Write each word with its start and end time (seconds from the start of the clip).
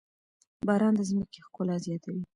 باران 0.67 0.93
د 0.97 1.01
ځمکې 1.09 1.39
ښکلا 1.45 1.75
زياتوي. 1.85 2.23